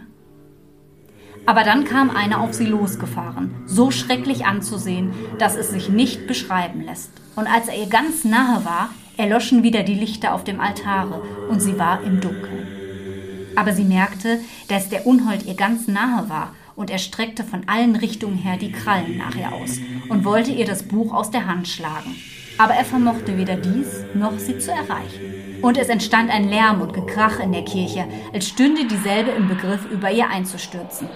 Aber 1.46 1.62
dann 1.62 1.84
kam 1.84 2.10
einer 2.10 2.40
auf 2.40 2.52
sie 2.52 2.66
losgefahren, 2.66 3.54
so 3.66 3.90
schrecklich 3.90 4.44
anzusehen, 4.44 5.12
dass 5.38 5.54
es 5.54 5.70
sich 5.70 5.88
nicht 5.88 6.26
beschreiben 6.26 6.82
lässt. 6.82 7.12
Und 7.36 7.46
als 7.46 7.68
er 7.68 7.78
ihr 7.78 7.88
ganz 7.88 8.24
nahe 8.24 8.64
war, 8.64 8.90
erloschen 9.16 9.62
wieder 9.62 9.84
die 9.84 9.94
Lichter 9.94 10.34
auf 10.34 10.44
dem 10.44 10.60
Altare 10.60 11.22
und 11.48 11.60
sie 11.60 11.78
war 11.78 12.02
im 12.02 12.20
Dunkeln. 12.20 12.66
Aber 13.56 13.72
sie 13.72 13.84
merkte, 13.84 14.40
dass 14.68 14.88
der 14.88 15.06
Unhold 15.06 15.46
ihr 15.46 15.54
ganz 15.54 15.86
nahe 15.88 16.28
war 16.28 16.54
und 16.80 16.88
er 16.88 16.96
streckte 16.96 17.44
von 17.44 17.68
allen 17.68 17.94
Richtungen 17.94 18.38
her 18.38 18.56
die 18.56 18.72
Krallen 18.72 19.18
nach 19.18 19.36
ihr 19.36 19.52
aus 19.52 19.78
und 20.08 20.24
wollte 20.24 20.50
ihr 20.50 20.64
das 20.64 20.82
Buch 20.82 21.12
aus 21.12 21.30
der 21.30 21.46
Hand 21.46 21.68
schlagen. 21.68 22.16
Aber 22.56 22.72
er 22.72 22.86
vermochte 22.86 23.36
weder 23.36 23.56
dies 23.56 24.06
noch 24.14 24.38
sie 24.38 24.58
zu 24.58 24.70
erreichen. 24.70 25.60
Und 25.60 25.76
es 25.76 25.90
entstand 25.90 26.30
ein 26.30 26.48
Lärm 26.48 26.80
und 26.80 26.94
Gekrach 26.94 27.38
in 27.38 27.52
der 27.52 27.66
Kirche, 27.66 28.06
als 28.32 28.48
stünde 28.48 28.86
dieselbe 28.86 29.30
im 29.30 29.46
Begriff, 29.46 29.84
über 29.90 30.10
ihr 30.10 30.30
einzustürzen. 30.30 31.10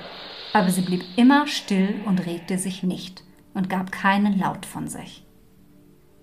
Aber 0.53 0.69
sie 0.69 0.83
blieb 0.83 1.03
immer 1.17 1.47
still 1.47 1.95
und 2.05 2.27
regte 2.27 2.59
sich 2.59 2.83
nicht 2.83 3.25
und 3.55 3.71
gab 3.71 3.91
keinen 3.91 4.39
Laut 4.39 4.67
von 4.67 4.87
sich. 4.87 5.25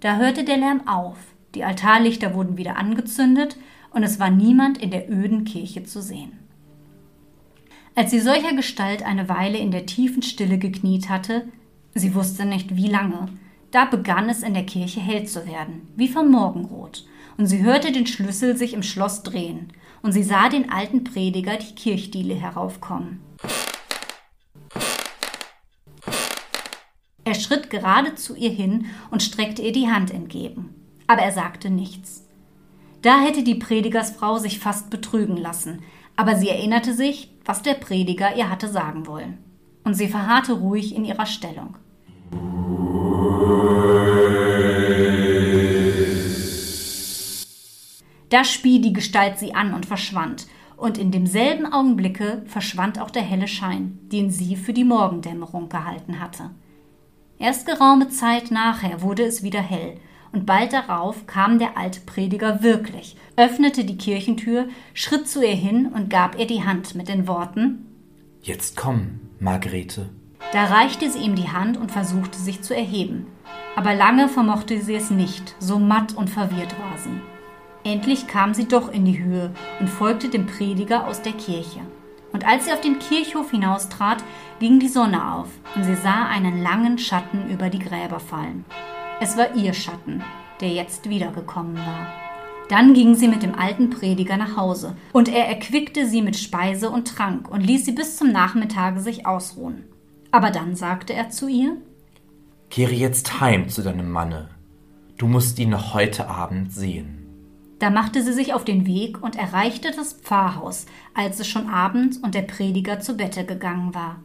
Da 0.02 0.18
hörte 0.18 0.44
der 0.44 0.58
Lärm 0.58 0.88
auf, 0.88 1.18
die 1.56 1.64
Altarlichter 1.64 2.36
wurden 2.36 2.58
wieder 2.58 2.78
angezündet 2.78 3.58
und 3.90 4.04
es 4.04 4.20
war 4.20 4.30
niemand 4.30 4.78
in 4.78 4.92
der 4.92 5.10
öden 5.10 5.46
Kirche 5.46 5.84
zu 5.84 6.00
sehen. 6.00 6.38
Als 7.94 8.12
sie 8.12 8.22
solcher 8.22 8.56
Gestalt 8.56 9.04
eine 9.04 9.28
Weile 9.28 9.58
in 9.58 9.72
der 9.72 9.86
tiefen 9.86 10.22
Stille 10.24 10.58
gekniet 10.58 11.10
hatte, 11.10 11.48
sie 11.94 12.16
wusste 12.16 12.46
nicht 12.46 12.78
wie 12.78 12.88
lange, 12.88 13.28
da 13.72 13.86
begann 13.86 14.30
es 14.30 14.44
in 14.44 14.54
der 14.54 14.66
Kirche 14.66 15.02
hell 15.02 15.28
zu 15.28 15.46
werden, 15.46 15.88
wie 15.98 16.08
vom 16.08 16.32
Morgenrot, 16.32 17.06
und 17.38 17.48
sie 17.48 17.62
hörte 17.64 17.92
den 17.92 18.08
Schlüssel 18.08 18.56
sich 18.56 18.74
im 18.74 18.84
Schloss 18.84 19.24
drehen, 19.24 19.74
und 20.02 20.14
sie 20.14 20.24
sah 20.24 20.48
den 20.48 20.72
alten 20.72 21.04
Prediger 21.04 21.58
die 21.58 21.76
Kirchdiele 21.76 22.34
heraufkommen. 22.34 23.20
Er 27.26 27.36
schritt 27.36 27.70
gerade 27.70 28.16
zu 28.16 28.36
ihr 28.36 28.50
hin 28.50 28.86
und 29.12 29.22
streckte 29.22 29.62
ihr 29.62 29.74
die 29.74 29.90
Hand 29.90 30.12
entgegen, 30.12 30.74
aber 31.08 31.22
er 31.22 31.32
sagte 31.34 31.70
nichts. 31.70 32.26
Da 33.02 33.20
hätte 33.20 33.44
die 33.44 33.56
Predigersfrau 33.56 34.38
sich 34.38 34.60
fast 34.60 34.90
betrügen 34.90 35.38
lassen, 35.38 35.82
aber 36.22 36.36
sie 36.36 36.50
erinnerte 36.50 36.94
sich, 36.94 37.32
was 37.46 37.64
der 37.64 37.74
Prediger 37.74 38.36
ihr 38.36 38.48
hatte 38.48 38.68
sagen 38.68 39.08
wollen. 39.08 39.40
Und 39.84 39.96
sie 39.96 40.08
verharrte 40.08 40.54
ruhig 40.54 40.96
in 40.96 41.04
ihrer 41.04 41.26
Stellung. 41.26 41.78
Da 48.30 48.44
spie 48.44 48.80
die 48.82 48.94
Gestalt 48.94 49.40
sie 49.40 49.56
an 49.56 49.74
und 49.74 49.88
verschwand, 49.88 50.46
und 50.78 51.00
in 51.00 51.10
demselben 51.10 51.66
Augenblicke 51.66 52.44
verschwand 52.46 53.02
auch 53.02 53.10
der 53.10 53.24
helle 53.24 53.48
Schein, 53.48 53.98
den 54.12 54.30
sie 54.30 54.56
für 54.56 54.74
die 54.74 54.84
Morgendämmerung 54.84 55.70
gehalten 55.70 56.20
hatte. 56.20 56.52
Erst 57.40 57.66
geraume 57.66 58.10
Zeit 58.10 58.52
nachher 58.52 59.02
wurde 59.02 59.24
es 59.24 59.42
wieder 59.42 59.62
hell, 59.62 59.96
und 60.32 60.46
bald 60.46 60.74
darauf 60.74 61.28
kam 61.28 61.60
der 61.60 61.78
alte 61.78 62.02
Prediger 62.02 62.64
wirklich, 62.64 63.16
öffnete 63.36 63.84
die 63.84 63.98
Kirchentür, 63.98 64.68
schritt 64.94 65.28
zu 65.28 65.46
ihr 65.46 65.56
hin 65.56 65.88
und 65.88 66.10
gab 66.10 66.38
ihr 66.40 66.48
die 66.48 66.64
Hand 66.64 66.96
mit 66.96 67.08
den 67.08 67.28
Worten 67.28 67.88
Jetzt 68.44 68.76
komm, 68.76 69.20
Margarete. 69.40 70.10
Da 70.52 70.66
reichte 70.66 71.10
sie 71.12 71.20
ihm 71.20 71.36
die 71.36 71.50
Hand 71.50 71.78
und 71.78 71.92
versuchte 71.92 72.40
sich 72.40 72.64
zu 72.64 72.76
erheben. 72.76 73.28
Aber 73.76 73.94
lange 73.94 74.28
vermochte 74.28 74.82
sie 74.82 74.96
es 74.96 75.12
nicht, 75.12 75.56
so 75.60 75.78
matt 75.78 76.16
und 76.16 76.28
verwirrt 76.28 76.74
war 76.80 76.98
sie. 76.98 77.22
Endlich 77.84 78.26
kam 78.26 78.56
sie 78.56 78.68
doch 78.68 78.92
in 78.92 79.06
die 79.06 79.24
Höhe 79.24 79.52
und 79.80 79.90
folgte 79.90 80.30
dem 80.30 80.48
Prediger 80.48 81.06
aus 81.06 81.22
der 81.22 81.34
Kirche. 81.34 81.82
Und 82.34 82.48
als 82.48 82.66
sie 82.66 82.72
auf 82.72 82.82
den 82.82 82.98
Kirchhof 82.98 83.52
hinaustrat, 83.52 84.24
ging 84.60 84.80
die 84.80 84.88
Sonne 84.88 85.34
auf 85.34 85.50
und 85.76 85.84
sie 85.84 85.96
sah 85.96 86.26
einen 86.26 86.64
langen 86.64 86.98
Schatten 86.98 87.48
über 87.52 87.70
die 87.70 87.80
Gräber 87.80 88.20
fallen. 88.20 88.66
Es 89.24 89.38
war 89.38 89.56
ihr 89.56 89.74
Schatten, 89.74 90.24
der 90.62 90.70
jetzt 90.70 91.08
wiedergekommen 91.08 91.78
war. 91.78 92.08
Dann 92.70 92.96
ging 92.96 93.14
sie 93.14 93.28
mit 93.28 93.44
dem 93.44 93.54
alten 93.54 93.92
Prediger 93.92 94.36
nach 94.36 94.58
Hause, 94.58 94.96
und 95.14 95.30
er 95.30 95.48
erquickte 95.48 96.08
sie 96.08 96.24
mit 96.24 96.38
Speise 96.38 96.90
und 96.90 97.08
Trank 97.08 97.48
und 97.48 97.62
ließ 97.62 97.86
sie 97.86 97.92
bis 97.92 98.18
zum 98.18 98.32
Nachmittage 98.32 99.00
sich 99.00 99.28
ausruhen. 99.28 99.84
Aber 100.32 100.50
dann 100.50 100.76
sagte 100.76 101.14
er 101.14 101.30
zu 101.30 101.48
ihr 101.48 101.78
Kehre 102.72 102.96
jetzt 102.96 103.40
heim 103.40 103.70
zu 103.70 103.84
deinem 103.84 104.10
Manne. 104.10 104.50
Du 105.20 105.28
musst 105.28 105.60
ihn 105.60 105.70
noch 105.70 105.94
heute 105.94 106.28
Abend 106.28 106.74
sehen. 106.74 107.20
Da 107.78 107.92
machte 107.92 108.24
sie 108.24 108.34
sich 108.34 108.56
auf 108.56 108.66
den 108.66 108.88
Weg 108.88 109.22
und 109.22 109.36
erreichte 109.36 109.92
das 109.92 110.14
Pfarrhaus, 110.14 110.88
als 111.14 111.40
es 111.40 111.48
schon 111.48 111.70
Abend 111.70 112.24
und 112.24 112.34
der 112.34 112.42
Prediger 112.42 113.00
zu 113.00 113.18
Bette 113.18 113.46
gegangen 113.46 113.94
war. 113.94 114.16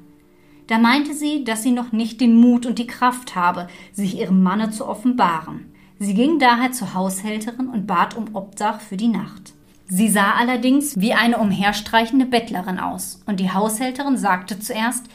Da 0.66 0.78
meinte 0.78 1.14
sie, 1.14 1.44
dass 1.44 1.62
sie 1.62 1.70
noch 1.70 1.92
nicht 1.92 2.20
den 2.20 2.34
Mut 2.34 2.66
und 2.66 2.78
die 2.78 2.86
Kraft 2.86 3.36
habe, 3.36 3.68
sich 3.92 4.18
ihrem 4.18 4.42
Manne 4.42 4.70
zu 4.70 4.86
offenbaren. 4.86 5.72
Sie 5.98 6.14
ging 6.14 6.38
daher 6.38 6.72
zur 6.72 6.94
Haushälterin 6.94 7.68
und 7.68 7.86
bat 7.86 8.16
um 8.16 8.34
Obdach 8.34 8.80
für 8.80 8.96
die 8.96 9.08
Nacht. 9.08 9.54
Sie 9.88 10.08
sah 10.08 10.32
allerdings 10.32 10.98
wie 10.98 11.12
eine 11.12 11.38
umherstreichende 11.38 12.26
Bettlerin 12.26 12.80
aus, 12.80 13.22
und 13.26 13.38
die 13.38 13.52
Haushälterin 13.52 14.16
sagte 14.16 14.58
zuerst, 14.58 15.06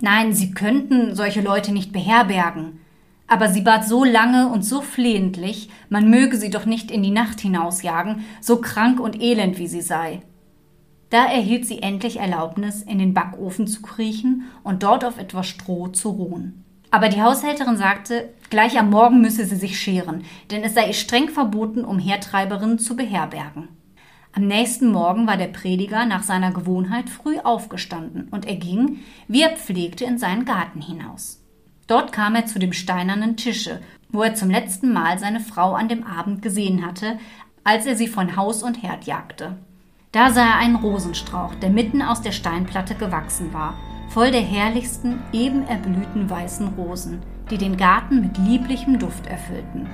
nein, 0.00 0.32
sie 0.32 0.52
könnten 0.52 1.14
solche 1.14 1.40
Leute 1.40 1.72
nicht 1.72 1.92
beherbergen 1.92 2.78
aber 3.30 3.48
sie 3.48 3.60
bat 3.60 3.86
so 3.86 4.02
lange 4.02 4.48
und 4.48 4.64
so 4.64 4.82
flehentlich, 4.82 5.70
man 5.88 6.10
möge 6.10 6.36
sie 6.36 6.50
doch 6.50 6.66
nicht 6.66 6.90
in 6.90 7.04
die 7.04 7.12
Nacht 7.12 7.40
hinausjagen, 7.40 8.24
so 8.40 8.60
krank 8.60 8.98
und 8.98 9.22
elend 9.22 9.56
wie 9.58 9.68
sie 9.68 9.82
sei. 9.82 10.22
Da 11.10 11.26
erhielt 11.26 11.66
sie 11.66 11.82
endlich 11.82 12.18
Erlaubnis, 12.18 12.82
in 12.82 12.98
den 12.98 13.14
Backofen 13.14 13.66
zu 13.66 13.82
kriechen 13.82 14.44
und 14.62 14.84
dort 14.84 15.04
auf 15.04 15.18
etwas 15.18 15.48
Stroh 15.48 15.88
zu 15.88 16.10
ruhen. 16.10 16.64
Aber 16.92 17.08
die 17.08 17.22
Haushälterin 17.22 17.76
sagte, 17.76 18.30
gleich 18.48 18.78
am 18.78 18.90
Morgen 18.90 19.20
müsse 19.20 19.44
sie 19.44 19.56
sich 19.56 19.78
scheren, 19.78 20.24
denn 20.50 20.62
es 20.62 20.74
sei 20.74 20.88
ihr 20.88 20.92
streng 20.92 21.28
verboten, 21.28 21.84
Umhertreiberinnen 21.84 22.78
zu 22.78 22.96
beherbergen. 22.96 23.68
Am 24.32 24.46
nächsten 24.46 24.92
Morgen 24.92 25.26
war 25.26 25.36
der 25.36 25.48
Prediger 25.48 26.06
nach 26.06 26.22
seiner 26.22 26.52
Gewohnheit 26.52 27.10
früh 27.10 27.38
aufgestanden 27.38 28.28
und 28.30 28.46
er 28.46 28.56
ging, 28.56 29.00
wie 29.26 29.42
er 29.42 29.56
pflegte, 29.56 30.04
in 30.04 30.18
seinen 30.18 30.44
Garten 30.44 30.80
hinaus. 30.80 31.42
Dort 31.88 32.12
kam 32.12 32.36
er 32.36 32.46
zu 32.46 32.60
dem 32.60 32.72
steinernen 32.72 33.36
Tische, 33.36 33.80
wo 34.10 34.22
er 34.22 34.34
zum 34.34 34.48
letzten 34.48 34.92
Mal 34.92 35.18
seine 35.18 35.40
Frau 35.40 35.74
an 35.74 35.88
dem 35.88 36.04
Abend 36.04 36.42
gesehen 36.42 36.86
hatte, 36.86 37.18
als 37.64 37.86
er 37.86 37.96
sie 37.96 38.06
von 38.06 38.36
Haus 38.36 38.62
und 38.62 38.82
Herd 38.82 39.04
jagte. 39.04 39.56
Da 40.12 40.32
sah 40.32 40.40
er 40.40 40.56
einen 40.56 40.74
Rosenstrauch, 40.74 41.54
der 41.54 41.70
mitten 41.70 42.02
aus 42.02 42.20
der 42.20 42.32
Steinplatte 42.32 42.96
gewachsen 42.96 43.52
war, 43.52 43.74
voll 44.08 44.32
der 44.32 44.40
herrlichsten, 44.40 45.20
eben 45.32 45.64
erblühten 45.68 46.28
weißen 46.28 46.66
Rosen, 46.76 47.22
die 47.48 47.58
den 47.58 47.76
Garten 47.76 48.20
mit 48.20 48.36
lieblichem 48.36 48.98
Duft 48.98 49.28
erfüllten. 49.28 49.88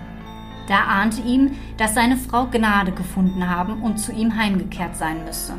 Da 0.69 0.85
ahnte 0.85 1.21
ihm, 1.21 1.51
dass 1.77 1.93
seine 1.93 2.17
Frau 2.17 2.47
Gnade 2.47 2.93
gefunden 2.93 3.47
haben 3.51 3.83
und 3.83 3.99
zu 3.99 4.11
ihm 4.11 4.35
heimgekehrt 4.37 4.97
sein 4.97 5.23
müsse. 5.27 5.53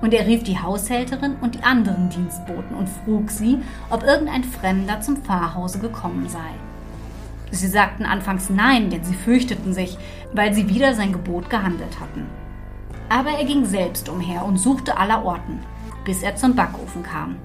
Und 0.00 0.14
er 0.14 0.28
rief 0.28 0.44
die 0.44 0.60
Haushälterin 0.60 1.34
und 1.40 1.56
die 1.56 1.64
anderen 1.64 2.08
Dienstboten 2.08 2.76
und 2.76 2.88
frug 2.88 3.32
sie, 3.32 3.58
ob 3.90 4.04
irgendein 4.04 4.44
Fremder 4.44 5.00
zum 5.00 5.16
Pfarrhause 5.16 5.80
gekommen 5.80 6.28
sei. 6.28 6.54
Sie 7.50 7.66
sagten 7.66 8.06
anfangs 8.06 8.48
nein, 8.48 8.90
denn 8.90 9.02
sie 9.02 9.14
fürchteten 9.14 9.74
sich, 9.74 9.98
weil 10.32 10.54
sie 10.54 10.68
wieder 10.68 10.94
sein 10.94 11.12
Gebot 11.12 11.50
gehandelt 11.50 11.98
hatten. 11.98 12.26
Aber 13.08 13.30
er 13.30 13.44
ging 13.44 13.64
selbst 13.64 14.08
umher 14.08 14.44
und 14.44 14.58
suchte 14.58 14.96
aller 14.98 15.24
Orten, 15.24 15.60
bis 16.04 16.22
er 16.22 16.36
zum 16.36 16.54
Backofen 16.54 17.02
kam. 17.02 17.36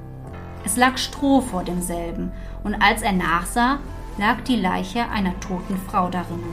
Es 0.66 0.78
lag 0.78 0.98
Stroh 0.98 1.42
vor 1.42 1.64
demselben, 1.64 2.32
und 2.64 2.76
als 2.76 3.02
er 3.02 3.14
nachsah, 3.14 3.80
lag 4.18 4.42
die 4.42 4.56
Leiche 4.56 5.10
einer 5.10 5.38
toten 5.40 5.78
Frau 5.78 6.10
darin. 6.10 6.44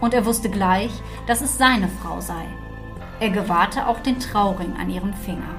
Und 0.00 0.14
er 0.14 0.24
wusste 0.24 0.50
gleich, 0.50 0.90
dass 1.26 1.40
es 1.40 1.58
seine 1.58 1.88
Frau 1.88 2.20
sei. 2.20 2.46
Er 3.20 3.30
gewahrte 3.30 3.86
auch 3.86 4.00
den 4.00 4.18
Trauring 4.18 4.74
an 4.80 4.88
ihrem 4.88 5.12
Finger. 5.12 5.54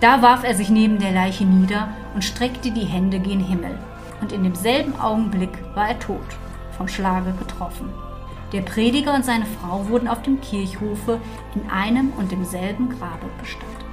Da 0.00 0.22
warf 0.22 0.44
er 0.44 0.54
sich 0.54 0.70
neben 0.70 0.98
der 0.98 1.12
Leiche 1.12 1.44
nieder 1.44 1.88
und 2.14 2.24
streckte 2.24 2.70
die 2.70 2.84
Hände 2.84 3.20
gen 3.20 3.40
Himmel, 3.40 3.78
und 4.20 4.32
in 4.32 4.42
demselben 4.42 4.98
Augenblick 4.98 5.50
war 5.74 5.88
er 5.88 5.98
tot, 5.98 6.36
vom 6.76 6.88
Schlage 6.88 7.32
getroffen. 7.32 7.92
Der 8.52 8.62
Prediger 8.62 9.14
und 9.14 9.24
seine 9.24 9.44
Frau 9.44 9.88
wurden 9.88 10.08
auf 10.08 10.22
dem 10.22 10.40
Kirchhofe 10.40 11.20
in 11.54 11.68
einem 11.70 12.12
und 12.16 12.32
demselben 12.32 12.88
Grabe 12.88 13.26
bestattet. 13.38 13.87